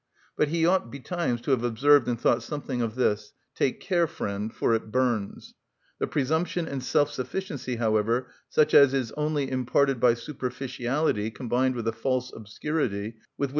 [0.35, 4.51] But he ought betimes to have observed and thought something of this: "Take care, friend,
[4.51, 5.53] for it burns."
[5.99, 11.87] The presumption and self sufficiency, however, such as is only imparted by superficiality combined with
[11.87, 13.49] a false obscurity, with which M.